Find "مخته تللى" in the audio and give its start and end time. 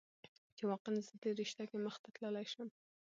1.85-2.45